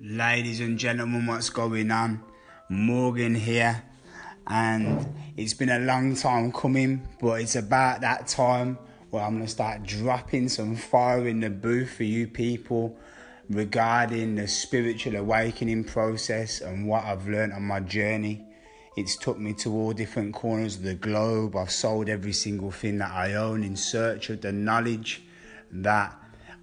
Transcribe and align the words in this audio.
Ladies 0.00 0.60
and 0.60 0.78
gentlemen, 0.78 1.26
what's 1.26 1.50
going 1.50 1.90
on? 1.90 2.22
Morgan 2.68 3.34
here, 3.34 3.82
and 4.46 5.12
it's 5.36 5.54
been 5.54 5.70
a 5.70 5.80
long 5.80 6.14
time 6.14 6.52
coming, 6.52 7.02
but 7.20 7.40
it's 7.40 7.56
about 7.56 8.02
that 8.02 8.28
time 8.28 8.78
where 9.10 9.24
I'm 9.24 9.38
gonna 9.38 9.48
start 9.48 9.82
dropping 9.82 10.50
some 10.50 10.76
fire 10.76 11.26
in 11.26 11.40
the 11.40 11.50
booth 11.50 11.90
for 11.90 12.04
you 12.04 12.28
people 12.28 12.96
regarding 13.50 14.36
the 14.36 14.46
spiritual 14.46 15.16
awakening 15.16 15.82
process 15.82 16.60
and 16.60 16.86
what 16.86 17.02
I've 17.04 17.26
learned 17.26 17.54
on 17.54 17.64
my 17.64 17.80
journey. 17.80 18.46
It's 18.96 19.16
took 19.16 19.40
me 19.40 19.52
to 19.54 19.74
all 19.74 19.92
different 19.94 20.32
corners 20.32 20.76
of 20.76 20.84
the 20.84 20.94
globe. 20.94 21.56
I've 21.56 21.72
sold 21.72 22.08
every 22.08 22.34
single 22.34 22.70
thing 22.70 22.98
that 22.98 23.10
I 23.10 23.34
own 23.34 23.64
in 23.64 23.74
search 23.74 24.30
of 24.30 24.42
the 24.42 24.52
knowledge 24.52 25.24
that 25.72 26.16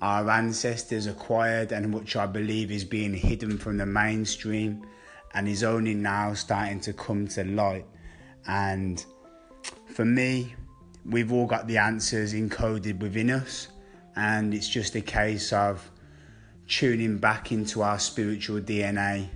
our 0.06 0.30
ancestors 0.30 1.08
acquired 1.08 1.72
and 1.72 1.92
which 1.92 2.16
I 2.16 2.28
believe 2.28 2.70
is 2.70 2.86
being 2.86 3.16
hidden 3.16 3.58
from 3.58 3.78
the 3.78 3.88
mainstream 3.88 4.86
and 5.34 5.48
is 5.48 5.64
only 5.64 5.96
now 5.96 6.36
starting 6.36 6.80
to 6.82 6.94
come 6.94 7.28
to 7.30 7.44
light. 7.44 7.88
And 8.46 9.04
for 9.88 10.06
me, 10.06 10.54
we've 11.10 11.34
all 11.34 11.48
got 11.48 11.68
the 11.68 11.80
answers 11.80 12.36
encoded 12.36 13.00
within 13.00 13.32
us, 13.32 13.70
and 14.16 14.54
it's 14.54 14.70
just 14.70 14.94
a 14.94 15.02
case 15.02 15.52
of 15.52 15.90
tuning 16.68 17.18
back 17.18 17.52
into 17.52 17.82
our 17.82 17.98
spiritual 17.98 18.62
DNA 18.62 19.28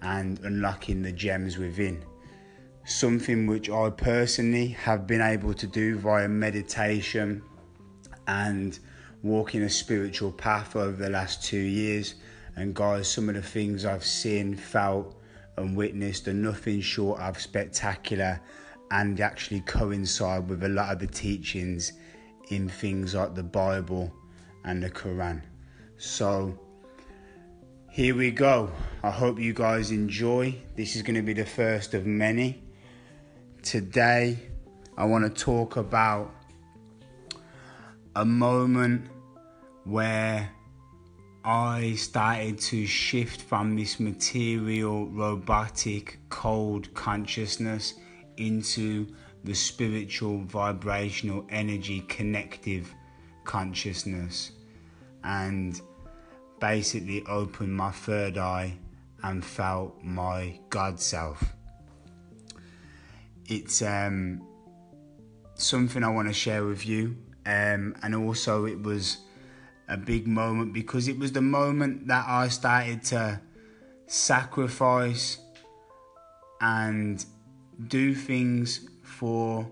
and 0.00 0.38
unlocking 0.38 1.02
the 1.02 1.12
gems 1.12 1.58
within. 1.58 2.02
Something 2.86 3.46
which 3.46 3.68
I 3.68 3.90
personally 3.90 4.68
have 4.68 5.06
been 5.06 5.20
able 5.20 5.52
to 5.52 5.66
do 5.66 5.98
via 5.98 6.28
meditation 6.28 7.42
and 8.26 8.78
walking 9.22 9.62
a 9.62 9.70
spiritual 9.70 10.32
path 10.32 10.76
over 10.76 10.96
the 10.96 11.10
last 11.10 11.42
two 11.42 11.58
years. 11.58 12.14
And 12.56 12.74
guys, 12.74 13.10
some 13.10 13.28
of 13.28 13.34
the 13.34 13.42
things 13.42 13.84
I've 13.84 14.04
seen, 14.04 14.56
felt, 14.56 15.14
and 15.56 15.76
witnessed 15.76 16.28
are 16.28 16.34
nothing 16.34 16.80
short 16.80 17.20
of 17.20 17.40
spectacular 17.40 18.40
and 18.90 19.20
actually 19.20 19.60
coincide 19.60 20.48
with 20.48 20.62
a 20.64 20.68
lot 20.68 20.92
of 20.92 20.98
the 21.00 21.06
teachings 21.06 21.92
in 22.48 22.68
things 22.68 23.14
like 23.14 23.34
the 23.34 23.42
Bible 23.42 24.12
and 24.64 24.82
the 24.82 24.90
Quran. 24.90 25.42
So, 25.98 26.58
here 27.90 28.14
we 28.14 28.30
go. 28.30 28.70
I 29.02 29.10
hope 29.10 29.38
you 29.38 29.52
guys 29.52 29.90
enjoy. 29.90 30.56
This 30.76 30.96
is 30.96 31.02
going 31.02 31.16
to 31.16 31.22
be 31.22 31.32
the 31.32 31.44
first 31.44 31.94
of 31.94 32.06
many. 32.06 32.62
Today, 33.62 34.38
I 34.96 35.04
want 35.04 35.24
to 35.24 35.44
talk 35.44 35.76
about 35.76 36.32
a 38.18 38.24
moment 38.24 39.08
where 39.84 40.50
I 41.44 41.94
started 41.94 42.58
to 42.58 42.84
shift 42.84 43.42
from 43.42 43.76
this 43.76 44.00
material, 44.00 45.06
robotic, 45.06 46.18
cold 46.28 46.92
consciousness 46.94 47.94
into 48.36 49.06
the 49.44 49.54
spiritual, 49.54 50.38
vibrational, 50.42 51.46
energy, 51.48 52.00
connective 52.08 52.92
consciousness, 53.44 54.50
and 55.22 55.80
basically 56.58 57.24
opened 57.26 57.72
my 57.72 57.92
third 57.92 58.36
eye 58.36 58.76
and 59.22 59.44
felt 59.44 59.94
my 60.02 60.58
God 60.70 60.98
self. 60.98 61.54
It's 63.46 63.80
um, 63.80 64.42
something 65.54 66.02
I 66.02 66.08
want 66.08 66.26
to 66.26 66.34
share 66.34 66.64
with 66.64 66.84
you 66.84 67.16
um, 67.48 67.96
and 68.02 68.14
also, 68.14 68.66
it 68.66 68.82
was 68.82 69.18
a 69.88 69.96
big 69.96 70.26
moment 70.26 70.74
because 70.74 71.08
it 71.08 71.18
was 71.18 71.32
the 71.32 71.40
moment 71.40 72.06
that 72.08 72.26
I 72.28 72.48
started 72.48 73.02
to 73.04 73.40
sacrifice 74.06 75.38
and 76.60 77.24
do 77.86 78.14
things 78.14 78.86
for 79.02 79.66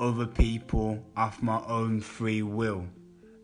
other 0.00 0.26
people 0.26 1.00
off 1.16 1.40
my 1.40 1.62
own 1.68 2.00
free 2.00 2.42
will. 2.42 2.84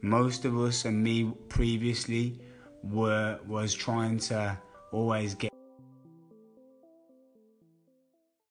Most 0.03 0.45
of 0.45 0.59
us 0.59 0.85
and 0.85 1.01
me 1.01 1.33
previously 1.49 2.41
were 2.83 3.39
was 3.47 3.73
trying 3.73 4.19
to 4.19 4.59
always 4.91 5.37
get 5.37 5.54